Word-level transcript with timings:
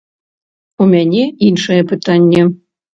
У 0.81 0.87
мяне 0.95 1.23
іншае 1.51 1.81
пытанне. 1.95 2.47